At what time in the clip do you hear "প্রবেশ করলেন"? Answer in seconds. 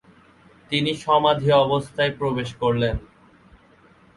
2.19-2.95